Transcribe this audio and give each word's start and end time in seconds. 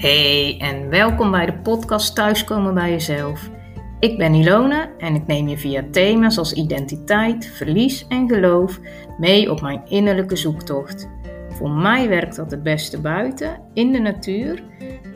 Hey 0.00 0.56
en 0.58 0.88
welkom 0.88 1.30
bij 1.30 1.46
de 1.46 1.58
podcast 1.58 2.14
Thuiskomen 2.14 2.74
bij 2.74 2.90
Jezelf. 2.90 3.50
Ik 3.98 4.18
ben 4.18 4.34
Ilona 4.34 4.88
en 4.98 5.14
ik 5.14 5.26
neem 5.26 5.48
je 5.48 5.58
via 5.58 5.84
thema's 5.90 6.38
als 6.38 6.52
identiteit, 6.52 7.46
verlies 7.46 8.06
en 8.08 8.28
geloof 8.28 8.80
mee 9.18 9.50
op 9.50 9.60
mijn 9.60 9.82
innerlijke 9.86 10.36
zoektocht. 10.36 11.08
Voor 11.48 11.70
mij 11.70 12.08
werkt 12.08 12.36
dat 12.36 12.50
het 12.50 12.62
beste 12.62 13.00
buiten, 13.00 13.60
in 13.74 13.92
de 13.92 13.98
natuur. 13.98 14.62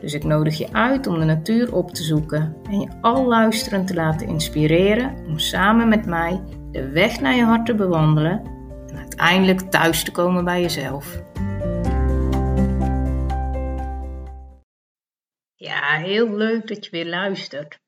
Dus 0.01 0.13
ik 0.13 0.23
nodig 0.23 0.57
je 0.57 0.73
uit 0.73 1.07
om 1.07 1.19
de 1.19 1.25
natuur 1.25 1.75
op 1.75 1.91
te 1.91 2.03
zoeken 2.03 2.55
en 2.69 2.79
je 2.79 2.87
al 3.01 3.27
luisterend 3.27 3.87
te 3.87 3.93
laten 3.93 4.27
inspireren 4.27 5.13
om 5.27 5.39
samen 5.39 5.87
met 5.87 6.05
mij 6.05 6.41
de 6.71 6.89
weg 6.89 7.19
naar 7.19 7.35
je 7.35 7.43
hart 7.43 7.65
te 7.65 7.75
bewandelen 7.75 8.41
en 8.87 8.97
uiteindelijk 8.97 9.59
thuis 9.59 10.03
te 10.03 10.11
komen 10.11 10.45
bij 10.45 10.61
jezelf. 10.61 11.24
Ja, 15.65 15.97
heel 15.97 16.35
leuk 16.35 16.67
dat 16.67 16.85
je 16.85 16.91
weer 16.91 17.05
luistert. 17.05 17.79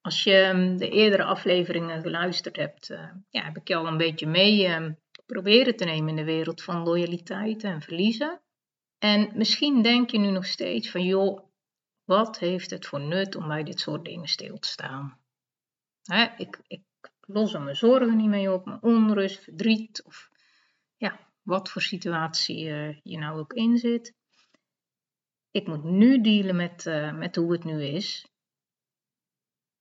Als 0.00 0.24
je 0.24 0.34
ehm, 0.34 0.76
de 0.76 0.88
eerdere 0.88 1.24
afleveringen 1.24 2.02
geluisterd 2.02 2.56
hebt, 2.56 2.90
uh, 2.90 3.10
ja, 3.30 3.44
heb 3.44 3.56
ik 3.56 3.68
je 3.68 3.74
al 3.74 3.86
een 3.86 3.96
beetje 3.96 4.26
mee 4.26 4.68
uh, 4.68 4.90
proberen 5.26 5.76
te 5.76 5.84
nemen 5.84 6.08
in 6.08 6.16
de 6.16 6.24
wereld 6.24 6.62
van 6.62 6.82
loyaliteit 6.82 7.64
en 7.64 7.80
verliezen. 7.82 8.40
En 8.98 9.30
misschien 9.34 9.82
denk 9.82 10.10
je 10.10 10.18
nu 10.18 10.30
nog 10.30 10.46
steeds 10.46 10.90
van, 10.90 11.02
joh, 11.02 11.40
wat 12.04 12.38
heeft 12.38 12.70
het 12.70 12.86
voor 12.86 13.00
nut 13.00 13.36
om 13.36 13.48
bij 13.48 13.62
dit 13.62 13.80
soort 13.80 14.04
dingen 14.04 14.28
stil 14.28 14.58
te 14.58 14.68
staan? 14.68 15.18
Ik, 16.36 16.60
ik 16.66 16.82
los 17.20 17.54
er 17.54 17.62
mijn 17.62 17.76
zorgen 17.76 18.16
niet 18.16 18.28
mee 18.28 18.52
op, 18.52 18.64
mijn 18.64 18.82
onrust, 18.82 19.42
verdriet 19.42 20.02
of 20.04 20.30
ja, 20.96 21.20
wat 21.42 21.70
voor 21.70 21.82
situatie 21.82 22.64
uh, 22.64 22.96
je 23.02 23.18
nou 23.18 23.38
ook 23.38 23.52
in 23.52 23.76
zit. 23.76 24.14
Ik 25.56 25.66
moet 25.66 25.84
nu 25.84 26.20
dealen 26.20 26.56
met, 26.56 26.86
uh, 26.86 27.12
met 27.12 27.36
hoe 27.36 27.52
het 27.52 27.64
nu 27.64 27.82
is. 27.82 28.26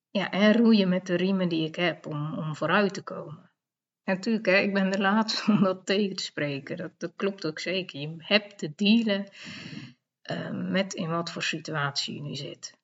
Ja, 0.09 0.31
en 0.31 0.53
roeien 0.53 0.89
met 0.89 1.07
de 1.07 1.15
riemen 1.15 1.49
die 1.49 1.67
ik 1.67 1.75
heb 1.75 2.05
om, 2.05 2.37
om 2.37 2.55
vooruit 2.55 2.93
te 2.93 3.03
komen. 3.03 3.51
En 4.03 4.15
natuurlijk, 4.15 4.45
hè, 4.45 4.57
ik 4.57 4.73
ben 4.73 4.91
de 4.91 4.99
laatste 4.99 5.43
om 5.51 5.63
dat 5.63 5.85
tegen 5.85 6.15
te 6.15 6.23
spreken. 6.23 6.77
Dat, 6.77 6.91
dat 6.97 7.13
klopt 7.15 7.45
ook 7.45 7.59
zeker. 7.59 7.99
Je 7.99 8.15
hebt 8.17 8.57
te 8.57 8.73
dealen 8.75 9.27
uh, 10.31 10.71
met 10.71 10.93
in 10.93 11.09
wat 11.09 11.31
voor 11.31 11.43
situatie 11.43 12.15
je 12.15 12.21
nu 12.21 12.35
zit. 12.35 12.77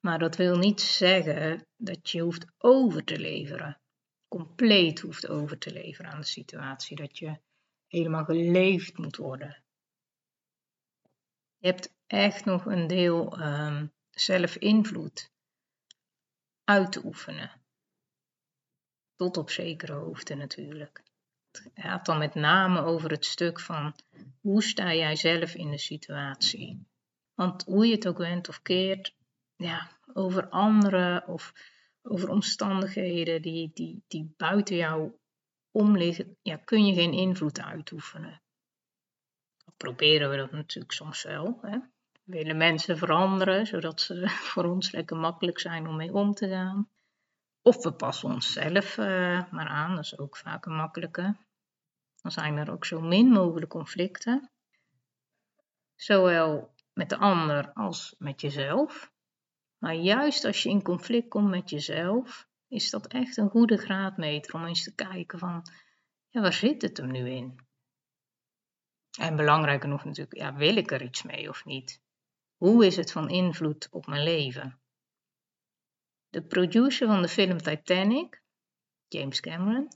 Maar 0.00 0.18
dat 0.18 0.36
wil 0.36 0.58
niet 0.58 0.80
zeggen 0.80 1.66
dat 1.76 2.10
je 2.10 2.20
hoeft 2.20 2.46
over 2.58 3.04
te 3.04 3.18
leveren. 3.18 3.80
Compleet 4.28 5.00
hoeft 5.00 5.28
over 5.28 5.58
te 5.58 5.72
leveren 5.72 6.10
aan 6.10 6.20
de 6.20 6.26
situatie. 6.26 6.96
Dat 6.96 7.18
je 7.18 7.38
helemaal 7.86 8.24
geleefd 8.24 8.98
moet 8.98 9.16
worden. 9.16 9.64
Je 11.66 11.72
hebt 11.72 11.94
echt 12.06 12.44
nog 12.44 12.66
een 12.66 12.86
deel 12.86 13.40
um, 13.40 13.92
zelf-invloed 14.10 15.30
uit 16.64 16.92
te 16.92 17.04
oefenen. 17.04 17.50
Tot 19.16 19.36
op 19.36 19.50
zekere 19.50 19.92
hoogte 19.92 20.34
natuurlijk. 20.34 21.02
Het 21.50 21.70
gaat 21.74 22.06
dan 22.06 22.18
met 22.18 22.34
name 22.34 22.80
over 22.80 23.10
het 23.10 23.24
stuk 23.24 23.60
van 23.60 23.94
hoe 24.40 24.62
sta 24.62 24.94
jij 24.94 25.16
zelf 25.16 25.54
in 25.54 25.70
de 25.70 25.78
situatie. 25.78 26.86
Want 27.34 27.64
hoe 27.64 27.86
je 27.86 27.94
het 27.94 28.08
ook 28.08 28.18
went 28.18 28.48
of 28.48 28.62
keert, 28.62 29.14
ja, 29.56 29.90
over 30.12 30.48
anderen 30.48 31.26
of 31.26 31.52
over 32.02 32.28
omstandigheden 32.28 33.42
die, 33.42 33.70
die, 33.74 34.04
die 34.08 34.34
buiten 34.36 34.76
jou 34.76 35.12
om 35.70 35.96
liggen, 35.96 36.38
ja, 36.42 36.56
kun 36.56 36.86
je 36.86 36.94
geen 36.94 37.12
invloed 37.12 37.60
uitoefenen 37.60 38.40
proberen 39.76 40.30
we 40.30 40.36
dat 40.36 40.52
natuurlijk 40.52 40.92
soms 40.92 41.22
wel. 41.22 41.58
Hè. 41.62 41.78
We 42.24 42.32
willen 42.32 42.56
mensen 42.56 42.98
veranderen, 42.98 43.66
zodat 43.66 44.00
ze 44.00 44.28
voor 44.52 44.64
ons 44.64 44.90
lekker 44.90 45.16
makkelijk 45.16 45.60
zijn 45.60 45.86
om 45.86 45.96
mee 45.96 46.12
om 46.12 46.34
te 46.34 46.48
gaan. 46.48 46.88
Of 47.62 47.82
we 47.82 47.92
passen 47.92 48.28
onszelf 48.28 48.98
uh, 48.98 49.50
maar 49.50 49.68
aan, 49.68 49.94
dat 49.94 50.04
is 50.04 50.18
ook 50.18 50.36
vaak 50.36 50.66
een 50.66 50.76
makkelijke. 50.76 51.36
Dan 52.22 52.30
zijn 52.30 52.56
er 52.56 52.70
ook 52.70 52.84
zo 52.84 53.00
min 53.00 53.28
mogelijk 53.28 53.70
conflicten. 53.70 54.50
Zowel 55.94 56.74
met 56.92 57.08
de 57.08 57.16
ander 57.16 57.72
als 57.72 58.14
met 58.18 58.40
jezelf. 58.40 59.12
Maar 59.78 59.94
juist 59.94 60.44
als 60.44 60.62
je 60.62 60.68
in 60.68 60.82
conflict 60.82 61.28
komt 61.28 61.48
met 61.48 61.70
jezelf, 61.70 62.48
is 62.68 62.90
dat 62.90 63.06
echt 63.06 63.36
een 63.36 63.50
goede 63.50 63.76
graadmeter 63.76 64.54
om 64.54 64.64
eens 64.64 64.82
te 64.82 64.94
kijken 64.94 65.38
van, 65.38 65.62
ja, 66.28 66.40
waar 66.40 66.52
zit 66.52 66.82
het 66.82 66.96
hem 66.96 67.10
nu 67.10 67.30
in? 67.30 67.66
En 69.16 69.36
belangrijker 69.36 69.88
nog 69.88 70.04
natuurlijk, 70.04 70.36
ja, 70.36 70.54
wil 70.54 70.76
ik 70.76 70.90
er 70.90 71.02
iets 71.02 71.22
mee 71.22 71.48
of 71.48 71.64
niet? 71.64 72.00
Hoe 72.56 72.86
is 72.86 72.96
het 72.96 73.12
van 73.12 73.28
invloed 73.28 73.88
op 73.90 74.06
mijn 74.06 74.22
leven? 74.22 74.80
De 76.28 76.42
producer 76.42 77.06
van 77.06 77.22
de 77.22 77.28
film 77.28 77.58
Titanic, 77.58 78.42
James 79.08 79.40
Cameron, 79.40 79.88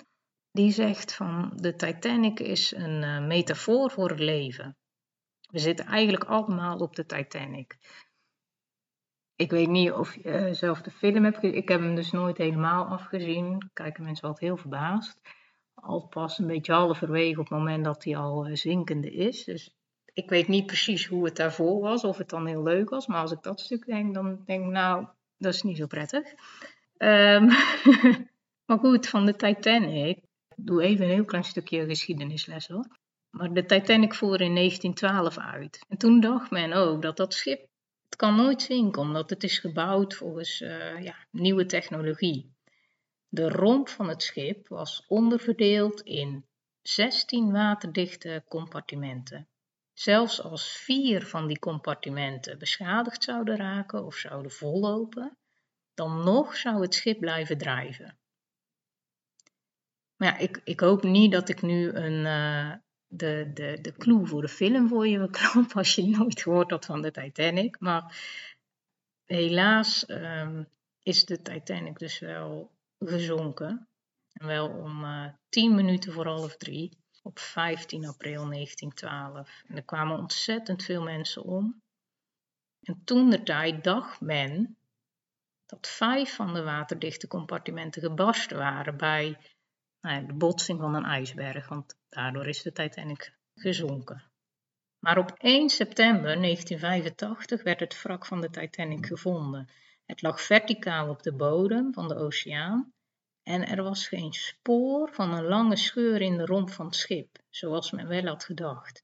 die 0.51 0.73
zegt 0.73 1.15
van 1.15 1.53
de 1.57 1.75
Titanic 1.75 2.41
is 2.41 2.75
een 2.75 3.03
uh, 3.03 3.27
metafoor 3.27 3.91
voor 3.91 4.09
het 4.09 4.19
leven. 4.19 4.77
We 5.51 5.59
zitten 5.59 5.87
eigenlijk 5.87 6.25
allemaal 6.25 6.79
op 6.79 6.97
de 6.97 7.07
Titanic. 7.07 7.79
Ik 9.35 9.51
weet 9.51 9.69
niet 9.69 9.93
of 9.93 10.15
je 10.15 10.23
uh, 10.23 10.53
zelf 10.53 10.83
de 10.83 10.91
film 10.91 11.25
hebt 11.25 11.39
gezien. 11.39 11.57
Ik 11.57 11.69
heb 11.69 11.81
hem 11.81 11.95
dus 11.95 12.11
nooit 12.11 12.37
helemaal 12.37 12.85
afgezien. 12.85 13.71
Kijken 13.73 14.05
mensen 14.05 14.29
altijd 14.29 14.45
heel 14.47 14.57
verbaasd 14.57 15.21
al 15.81 16.07
pas 16.07 16.39
een 16.39 16.47
beetje 16.47 16.73
halverwege 16.73 17.41
op 17.41 17.49
het 17.49 17.59
moment 17.59 17.85
dat 17.85 18.05
hij 18.05 18.17
al 18.17 18.47
eh, 18.47 18.55
zinkende 18.55 19.11
is. 19.11 19.45
Dus 19.45 19.75
ik 20.13 20.29
weet 20.29 20.49
niet 20.49 20.67
precies 20.67 21.07
hoe 21.07 21.25
het 21.25 21.37
daarvoor 21.37 21.81
was, 21.81 22.05
of 22.05 22.19
het 22.19 22.29
dan 22.29 22.47
heel 22.47 22.63
leuk 22.63 22.89
was. 22.89 23.07
Maar 23.07 23.21
als 23.21 23.33
ik 23.33 23.43
dat 23.43 23.61
stuk 23.61 23.87
denk, 23.87 24.15
dan 24.15 24.43
denk 24.45 24.65
ik, 24.65 24.71
nou, 24.71 25.07
dat 25.37 25.55
is 25.55 25.63
niet 25.63 25.77
zo 25.77 25.87
prettig. 25.87 26.29
Um, 26.99 27.47
maar 28.67 28.79
goed, 28.79 29.09
van 29.09 29.27
de 29.27 29.37
Titanic. 29.37 30.17
Ik 30.57 30.67
doe 30.67 30.83
even 30.83 31.05
een 31.05 31.11
heel 31.11 31.25
klein 31.25 31.45
stukje 31.45 31.85
geschiedenisles 31.85 32.69
hoor. 32.69 32.87
Maar 33.31 33.53
de 33.53 33.65
Titanic 33.65 34.15
voer 34.15 34.41
in 34.41 34.55
1912 34.55 35.39
uit. 35.39 35.85
En 35.89 35.99
toen 35.99 36.21
dacht 36.21 36.51
men 36.51 36.73
ook 36.73 37.03
dat 37.03 37.17
dat 37.17 37.35
schip, 37.35 37.61
het 38.05 38.17
kan 38.17 38.37
nooit 38.37 38.63
zinken, 38.63 39.03
omdat 39.03 39.31
het 39.31 39.43
is 39.43 39.59
gebouwd 39.59 40.15
volgens 40.15 40.61
uh, 40.61 41.03
ja, 41.03 41.15
nieuwe 41.31 41.67
technologie. 41.67 42.55
De 43.33 43.49
romp 43.49 43.89
van 43.89 44.09
het 44.09 44.23
schip 44.23 44.69
was 44.69 45.05
onderverdeeld 45.07 46.01
in 46.01 46.47
16 46.83 47.53
waterdichte 47.53 48.45
compartimenten. 48.49 49.49
Zelfs 49.93 50.43
als 50.43 50.73
vier 50.73 51.27
van 51.27 51.47
die 51.47 51.59
compartimenten 51.59 52.59
beschadigd 52.59 53.25
zouden 53.25 53.57
raken 53.57 54.05
of 54.05 54.15
zouden 54.15 54.51
vollopen, 54.51 55.37
dan 55.95 56.25
nog 56.25 56.57
zou 56.57 56.83
het 56.83 56.95
schip 56.95 57.21
blijven 57.21 57.59
drijven. 57.59 58.19
Maar 60.17 60.29
ja, 60.29 60.39
ik, 60.39 60.61
ik 60.65 60.81
hoop 60.81 61.03
niet 61.03 61.33
dat 61.33 61.49
ik 61.49 61.63
nu 61.63 61.93
een, 61.93 62.25
uh, 62.25 62.75
de, 63.07 63.51
de, 63.55 63.79
de 63.81 63.93
clue 63.93 64.27
voor 64.27 64.41
de 64.41 64.49
film 64.49 64.89
voor 64.89 65.09
je 65.09 65.31
klap 65.31 65.73
als 65.77 65.95
je 65.95 66.07
nooit 66.07 66.43
gehoord 66.43 66.71
had 66.71 66.85
van 66.85 67.03
de 67.03 67.11
Titanic. 67.11 67.81
Maar 67.81 68.17
helaas 69.25 70.09
um, 70.09 70.69
is 71.03 71.25
de 71.25 71.43
Titanic 71.43 71.99
dus 71.99 72.19
wel 72.19 72.71
gezonken. 73.09 73.89
En 74.33 74.47
wel 74.47 74.69
om 74.69 75.05
eh, 75.05 75.27
10 75.49 75.75
minuten 75.75 76.13
voor 76.13 76.27
half 76.27 76.57
drie 76.57 76.99
op 77.23 77.39
15 77.39 78.07
april 78.07 78.49
1912. 78.49 79.63
En 79.67 79.77
er 79.77 79.85
kwamen 79.85 80.19
ontzettend 80.19 80.83
veel 80.83 81.03
mensen 81.03 81.43
om. 81.43 81.83
En 82.83 83.03
toen 83.05 83.31
de 83.31 83.43
tijd 83.43 83.85
dacht 83.85 84.21
men 84.21 84.79
dat 85.67 85.89
vijf 85.89 86.35
van 86.35 86.55
de 86.55 86.63
waterdichte 86.63 87.27
compartimenten 87.27 88.03
gebarsten 88.03 88.57
waren 88.57 88.97
bij 88.97 89.39
nou, 90.01 90.27
de 90.27 90.33
botsing 90.33 90.81
van 90.81 90.95
een 90.95 91.05
ijsberg, 91.05 91.69
want 91.69 91.99
daardoor 92.09 92.47
is 92.47 92.63
de 92.63 92.73
Titanic 92.73 93.35
gezonken. 93.55 94.31
Maar 94.99 95.19
op 95.19 95.33
1 95.39 95.69
september 95.69 96.41
1985 96.41 97.63
werd 97.63 97.81
het 97.81 98.03
wrak 98.03 98.27
van 98.27 98.41
de 98.41 98.51
Titanic 98.51 99.07
gevonden. 99.07 99.69
Het 100.11 100.23
lag 100.23 100.41
verticaal 100.41 101.09
op 101.09 101.23
de 101.23 101.33
bodem 101.33 101.93
van 101.93 102.09
de 102.09 102.15
oceaan 102.15 102.93
en 103.43 103.67
er 103.67 103.83
was 103.83 104.09
geen 104.09 104.33
spoor 104.33 105.13
van 105.13 105.33
een 105.33 105.45
lange 105.45 105.77
scheur 105.77 106.21
in 106.21 106.37
de 106.37 106.45
romp 106.45 106.71
van 106.71 106.87
het 106.87 106.95
schip, 106.95 107.39
zoals 107.49 107.91
men 107.91 108.09
wel 108.09 108.25
had 108.27 108.45
gedacht. 108.45 109.03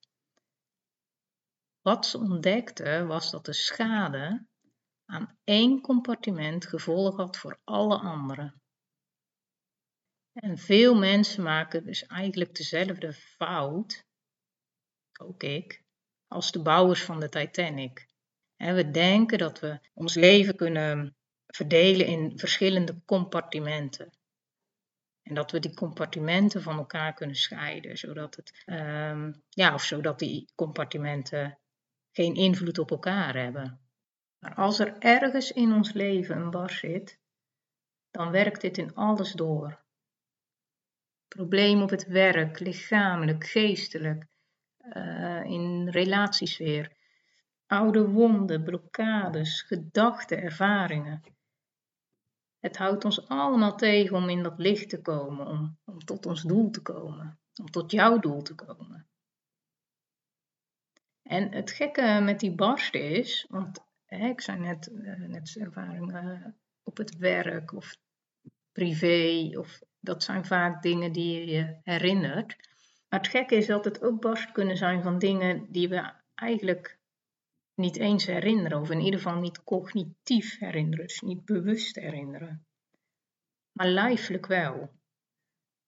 Wat 1.80 2.06
ze 2.06 2.18
ontdekten 2.18 3.06
was 3.06 3.30
dat 3.30 3.44
de 3.44 3.52
schade 3.52 4.46
aan 5.04 5.38
één 5.44 5.80
compartiment 5.80 6.66
gevolg 6.66 7.16
had 7.16 7.36
voor 7.36 7.60
alle 7.64 7.98
anderen. 7.98 8.62
En 10.32 10.58
veel 10.58 10.94
mensen 10.94 11.42
maken 11.42 11.84
dus 11.84 12.06
eigenlijk 12.06 12.54
dezelfde 12.54 13.12
fout, 13.12 14.04
ook 15.20 15.42
ik, 15.42 15.82
als 16.26 16.52
de 16.52 16.62
bouwers 16.62 17.02
van 17.02 17.20
de 17.20 17.28
Titanic. 17.28 18.05
We 18.56 18.90
denken 18.90 19.38
dat 19.38 19.60
we 19.60 19.80
ons 19.94 20.14
leven 20.14 20.56
kunnen 20.56 21.16
verdelen 21.46 22.06
in 22.06 22.38
verschillende 22.38 23.02
compartimenten. 23.04 24.10
En 25.22 25.34
dat 25.34 25.50
we 25.50 25.58
die 25.58 25.74
compartimenten 25.74 26.62
van 26.62 26.76
elkaar 26.76 27.14
kunnen 27.14 27.36
scheiden, 27.36 27.96
zodat 27.96 28.36
het, 28.36 28.62
um, 28.66 29.42
ja, 29.48 29.74
of 29.74 29.82
zodat 29.82 30.18
die 30.18 30.52
compartimenten 30.54 31.58
geen 32.12 32.34
invloed 32.34 32.78
op 32.78 32.90
elkaar 32.90 33.34
hebben. 33.34 33.80
Maar 34.38 34.54
als 34.54 34.78
er 34.78 34.98
ergens 34.98 35.52
in 35.52 35.72
ons 35.72 35.92
leven 35.92 36.36
een 36.36 36.50
bar 36.50 36.70
zit, 36.70 37.18
dan 38.10 38.30
werkt 38.30 38.60
dit 38.60 38.78
in 38.78 38.94
alles 38.94 39.32
door. 39.32 39.84
Probleem 41.28 41.82
op 41.82 41.90
het 41.90 42.06
werk, 42.06 42.58
lichamelijk, 42.58 43.46
geestelijk, 43.46 44.26
uh, 44.92 45.44
in 45.44 45.88
relatiesfeer, 45.88 46.95
oude 47.66 48.08
wonden, 48.08 48.64
blokkades, 48.64 49.62
gedachten, 49.62 50.42
ervaringen. 50.42 51.22
Het 52.58 52.76
houdt 52.76 53.04
ons 53.04 53.28
allemaal 53.28 53.76
tegen 53.76 54.16
om 54.16 54.28
in 54.28 54.42
dat 54.42 54.58
licht 54.58 54.88
te 54.88 55.02
komen, 55.02 55.46
om, 55.46 55.78
om 55.84 56.04
tot 56.04 56.26
ons 56.26 56.42
doel 56.42 56.70
te 56.70 56.82
komen, 56.82 57.38
om 57.60 57.70
tot 57.70 57.90
jouw 57.90 58.18
doel 58.18 58.42
te 58.42 58.54
komen. 58.54 59.06
En 61.22 61.52
het 61.52 61.70
gekke 61.70 62.20
met 62.22 62.40
die 62.40 62.54
barst 62.54 62.94
is, 62.94 63.46
want 63.48 63.84
hè, 64.04 64.28
ik 64.28 64.40
zei 64.40 64.58
net, 64.58 64.88
uh, 64.92 65.14
net 65.14 65.56
ervaringen 65.56 66.56
op 66.82 66.96
het 66.96 67.16
werk 67.16 67.72
of 67.72 67.96
privé, 68.72 69.50
of 69.58 69.80
dat 70.00 70.22
zijn 70.22 70.44
vaak 70.44 70.82
dingen 70.82 71.12
die 71.12 71.40
je 71.40 71.46
je 71.46 71.76
herinnert. 71.82 72.56
Maar 73.08 73.20
het 73.20 73.28
gekke 73.28 73.54
is 73.54 73.66
dat 73.66 73.84
het 73.84 74.02
ook 74.02 74.20
barst 74.20 74.52
kunnen 74.52 74.76
zijn 74.76 75.02
van 75.02 75.18
dingen 75.18 75.72
die 75.72 75.88
we 75.88 76.12
eigenlijk 76.34 76.98
niet 77.76 77.96
eens 77.96 78.26
herinneren, 78.26 78.80
of 78.80 78.90
in 78.90 79.00
ieder 79.00 79.20
geval 79.20 79.40
niet 79.40 79.64
cognitief 79.64 80.58
herinneren, 80.58 81.06
dus 81.06 81.20
niet 81.20 81.44
bewust 81.44 81.96
herinneren. 81.96 82.66
Maar 83.72 83.86
lijfelijk 83.86 84.46
wel. 84.46 84.90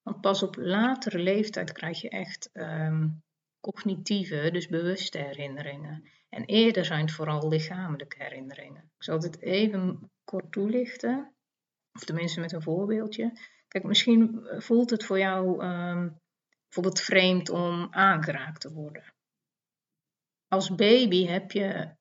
Want 0.02 0.20
pas 0.20 0.42
op 0.42 0.56
latere 0.56 1.18
leeftijd 1.18 1.72
krijg 1.72 2.00
je 2.00 2.08
echt 2.08 2.50
um, 2.52 3.22
cognitieve, 3.60 4.48
dus 4.52 4.66
bewuste 4.66 5.18
herinneringen. 5.18 6.10
En 6.28 6.44
eerder 6.44 6.84
zijn 6.84 7.00
het 7.00 7.12
vooral 7.12 7.48
lichamelijke 7.48 8.22
herinneringen. 8.22 8.82
Ik 8.82 9.04
zal 9.04 9.18
dit 9.18 9.40
even 9.40 10.10
kort 10.24 10.52
toelichten, 10.52 11.34
of 11.92 12.04
tenminste 12.04 12.40
met 12.40 12.52
een 12.52 12.62
voorbeeldje. 12.62 13.32
Kijk, 13.68 13.84
misschien 13.84 14.40
voelt 14.58 14.90
het 14.90 15.04
voor 15.04 15.18
jou 15.18 15.64
um, 15.64 16.20
bijvoorbeeld 16.62 17.00
vreemd 17.00 17.50
om 17.50 17.88
aangeraakt 17.90 18.60
te 18.60 18.72
worden. 18.72 19.04
Als 20.48 20.74
baby 20.74 21.26
heb 21.26 21.52
je 21.52 21.96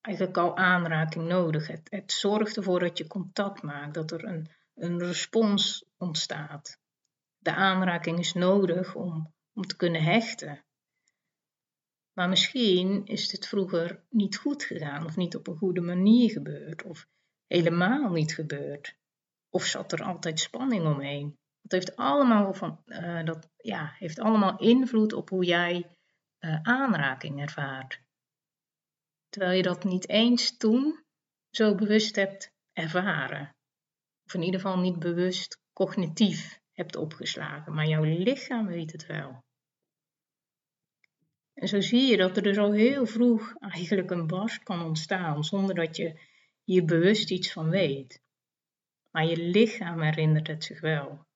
eigenlijk 0.00 0.36
al 0.36 0.56
aanraking 0.56 1.28
nodig. 1.28 1.66
Het, 1.66 1.86
het 1.90 2.12
zorgt 2.12 2.56
ervoor 2.56 2.80
dat 2.80 2.98
je 2.98 3.06
contact 3.06 3.62
maakt, 3.62 3.94
dat 3.94 4.10
er 4.10 4.24
een, 4.24 4.50
een 4.74 4.98
respons 4.98 5.84
ontstaat. 5.96 6.78
De 7.38 7.54
aanraking 7.54 8.18
is 8.18 8.32
nodig 8.32 8.94
om, 8.94 9.34
om 9.52 9.66
te 9.66 9.76
kunnen 9.76 10.02
hechten. 10.02 10.64
Maar 12.12 12.28
misschien 12.28 13.06
is 13.06 13.28
dit 13.28 13.48
vroeger 13.48 14.04
niet 14.08 14.36
goed 14.36 14.64
gegaan, 14.64 15.04
of 15.04 15.16
niet 15.16 15.36
op 15.36 15.46
een 15.46 15.56
goede 15.56 15.80
manier 15.80 16.30
gebeurd, 16.30 16.82
of 16.82 17.06
helemaal 17.46 18.10
niet 18.10 18.34
gebeurd. 18.34 18.96
Of 19.50 19.64
zat 19.64 19.92
er 19.92 20.02
altijd 20.02 20.40
spanning 20.40 20.86
omheen. 20.86 21.38
Dat 21.60 21.72
heeft 21.72 21.96
allemaal, 21.96 22.54
van, 22.54 22.82
uh, 22.86 23.24
dat, 23.24 23.48
ja, 23.56 23.94
heeft 23.98 24.18
allemaal 24.18 24.58
invloed 24.58 25.12
op 25.12 25.28
hoe 25.28 25.44
jij 25.44 25.96
uh, 26.44 26.58
aanraking 26.62 27.40
ervaart. 27.40 28.00
Terwijl 29.28 29.56
je 29.56 29.62
dat 29.62 29.84
niet 29.84 30.08
eens 30.08 30.56
toen 30.56 31.04
zo 31.50 31.74
bewust 31.74 32.16
hebt 32.16 32.50
ervaren. 32.72 33.56
Of 34.24 34.34
in 34.34 34.42
ieder 34.42 34.60
geval 34.60 34.78
niet 34.78 34.98
bewust 34.98 35.58
cognitief 35.72 36.60
hebt 36.72 36.96
opgeslagen, 36.96 37.74
maar 37.74 37.86
jouw 37.86 38.02
lichaam 38.02 38.66
weet 38.66 38.92
het 38.92 39.06
wel. 39.06 39.44
En 41.54 41.68
zo 41.68 41.80
zie 41.80 42.10
je 42.10 42.16
dat 42.16 42.36
er 42.36 42.42
dus 42.42 42.58
al 42.58 42.72
heel 42.72 43.06
vroeg 43.06 43.54
eigenlijk 43.58 44.10
een 44.10 44.26
barst 44.26 44.62
kan 44.62 44.82
ontstaan 44.82 45.44
zonder 45.44 45.74
dat 45.74 45.96
je 45.96 46.20
hier 46.64 46.84
bewust 46.84 47.30
iets 47.30 47.52
van 47.52 47.70
weet. 47.70 48.20
Maar 49.10 49.26
je 49.26 49.36
lichaam 49.36 50.00
herinnert 50.00 50.46
het 50.46 50.64
zich 50.64 50.80
wel. 50.80 51.26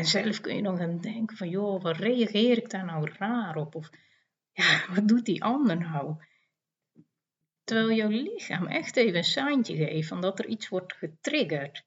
En 0.00 0.06
zelf 0.06 0.40
kun 0.40 0.56
je 0.56 0.62
dan 0.62 0.76
gaan 0.76 1.00
denken 1.00 1.36
van, 1.36 1.48
joh, 1.48 1.82
wat 1.82 1.96
reageer 1.96 2.56
ik 2.56 2.70
daar 2.70 2.84
nou 2.84 3.10
raar 3.18 3.56
op? 3.56 3.74
Of, 3.74 3.90
ja, 4.52 4.84
wat 4.94 5.08
doet 5.08 5.24
die 5.24 5.44
ander 5.44 5.78
nou? 5.78 6.16
Terwijl 7.64 7.92
jouw 7.92 8.08
lichaam 8.08 8.66
echt 8.66 8.96
even 8.96 9.16
een 9.16 9.24
seintje 9.24 9.76
geeft 9.76 10.08
van 10.08 10.20
dat 10.20 10.38
er 10.38 10.46
iets 10.46 10.68
wordt 10.68 10.92
getriggerd. 10.92 11.84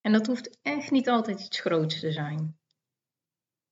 En 0.00 0.12
dat 0.12 0.26
hoeft 0.26 0.58
echt 0.62 0.90
niet 0.90 1.08
altijd 1.08 1.40
iets 1.40 1.60
groots 1.60 2.00
te 2.00 2.12
zijn. 2.12 2.58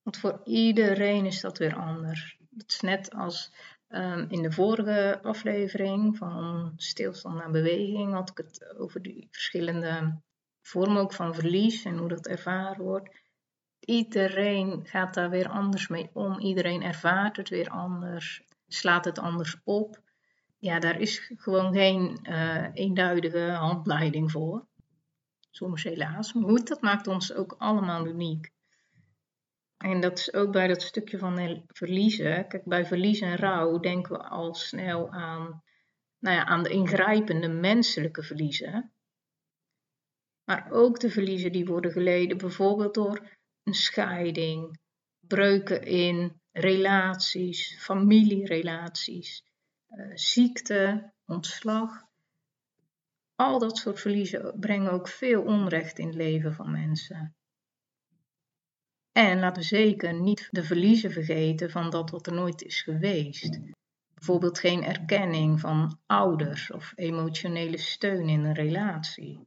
Want 0.03 0.17
voor 0.17 0.41
iedereen 0.45 1.27
is 1.27 1.41
dat 1.41 1.59
weer 1.59 1.77
anders. 1.77 2.39
Het 2.57 2.71
is 2.71 2.81
net 2.81 3.15
als 3.15 3.53
um, 3.89 4.27
in 4.31 4.43
de 4.43 4.53
vorige 4.53 5.19
aflevering 5.23 6.17
van 6.17 6.73
stilstand 6.77 7.37
naar 7.37 7.51
beweging 7.51 8.13
had 8.13 8.31
ik 8.31 8.37
het 8.37 8.75
over 8.77 9.03
die 9.03 9.29
verschillende 9.31 10.21
vormen 10.63 11.03
ook 11.03 11.13
van 11.13 11.35
verlies 11.35 11.85
en 11.85 11.97
hoe 11.99 12.09
dat 12.09 12.27
ervaren 12.27 12.85
wordt. 12.85 13.27
Iedereen 13.89 14.87
gaat 14.87 15.15
daar 15.15 15.31
weer 15.31 15.49
anders 15.49 15.89
mee 15.89 16.11
om. 16.13 16.39
Iedereen 16.39 16.83
ervaart 16.83 17.37
het 17.37 17.49
weer 17.49 17.69
anders, 17.69 18.43
slaat 18.67 19.05
het 19.05 19.19
anders 19.19 19.61
op. 19.65 20.01
Ja, 20.59 20.79
daar 20.79 21.01
is 21.01 21.33
gewoon 21.37 21.73
geen 21.73 22.19
uh, 22.23 22.67
eenduidige 22.73 23.51
handleiding 23.51 24.31
voor. 24.31 24.67
Soms 25.51 25.83
helaas. 25.83 26.33
Maar 26.33 26.49
goed, 26.49 26.69
dat 26.69 26.81
maakt 26.81 27.07
ons 27.07 27.35
ook 27.35 27.55
allemaal 27.59 28.07
uniek. 28.07 28.53
En 29.77 30.01
dat 30.01 30.19
is 30.19 30.33
ook 30.33 30.53
bij 30.53 30.67
dat 30.67 30.83
stukje 30.83 31.19
van 31.19 31.65
verliezen. 31.67 32.49
Kijk, 32.49 32.65
bij 32.65 32.87
verlies 32.87 33.21
en 33.21 33.37
rouw 33.37 33.79
denken 33.79 34.13
we 34.13 34.23
al 34.23 34.55
snel 34.55 35.11
aan, 35.11 35.63
nou 36.19 36.37
ja, 36.37 36.45
aan 36.45 36.63
de 36.63 36.71
ingrijpende 36.71 37.49
menselijke 37.49 38.23
verliezen. 38.23 38.93
Maar 40.45 40.71
ook 40.71 41.01
de 41.01 41.11
verliezen 41.11 41.53
die 41.53 41.67
worden 41.67 41.93
geleden 41.93 42.39
bijvoorbeeld 42.39 42.95
door 42.95 43.38
een 43.69 43.75
scheiding, 43.75 44.79
breuken 45.21 45.83
in 45.83 46.41
relaties, 46.53 47.77
familierelaties, 47.79 49.45
uh, 49.91 50.11
ziekte, 50.15 51.13
ontslag. 51.27 52.03
Al 53.35 53.59
dat 53.59 53.77
soort 53.77 54.01
verliezen 54.01 54.59
brengen 54.61 54.93
ook 54.93 55.09
veel 55.09 55.43
onrecht 55.43 55.99
in 55.99 56.07
het 56.07 56.17
leven 56.17 56.55
van 56.55 56.71
mensen. 56.71 57.37
En 59.13 59.39
laten 59.39 59.63
we 59.63 59.69
zeker 59.69 60.15
niet 60.15 60.49
de 60.51 60.65
verliezen 60.65 61.11
vergeten 61.11 61.71
van 61.71 61.91
dat 61.91 62.11
wat 62.11 62.27
er 62.27 62.35
nooit 62.35 62.63
is 62.63 62.83
geweest. 62.83 63.61
Bijvoorbeeld 64.15 64.59
geen 64.59 64.85
erkenning 64.85 65.61
van 65.61 65.99
ouders 66.07 66.71
of 66.71 66.93
emotionele 66.95 67.79
steun 67.79 68.29
in 68.29 68.45
een 68.45 68.55
relatie. 68.55 69.47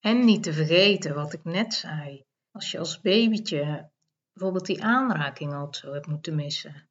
En 0.00 0.24
niet 0.24 0.42
te 0.42 0.52
vergeten 0.52 1.14
wat 1.14 1.32
ik 1.32 1.44
net 1.44 1.74
zei. 1.74 2.24
Als 2.52 2.70
je 2.70 2.78
als 2.78 3.00
babytje 3.00 3.90
bijvoorbeeld 4.32 4.66
die 4.66 4.84
aanraking 4.84 5.52
al 5.52 5.74
zo 5.74 5.92
hebt 5.92 6.06
moeten 6.06 6.34
missen. 6.34 6.88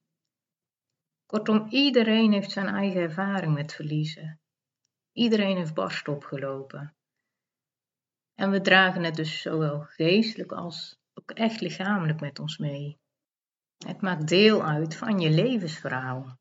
Kortom, 1.26 1.68
iedereen 1.70 2.32
heeft 2.32 2.52
zijn 2.52 2.68
eigen 2.68 3.02
ervaring 3.02 3.54
met 3.54 3.74
verliezen. 3.74 4.40
Iedereen 5.12 5.58
heeft 5.58 5.74
barst 5.74 6.08
opgelopen. 6.08 6.96
En 8.36 8.52
we 8.52 8.62
dragen 8.62 9.04
het 9.04 9.16
dus 9.16 9.42
zowel 9.42 9.80
geestelijk 9.82 10.52
als 10.52 11.00
ook 11.14 11.32
echt 11.32 11.62
lichamelijk 11.62 12.20
met 12.20 12.40
ons 12.40 12.58
mee. 12.58 13.00
Het 13.86 14.02
maakt 14.02 14.28
deel 14.28 14.64
uit 14.64 14.96
van 14.96 15.20
je 15.20 15.30
levensverhaal. 15.30 16.40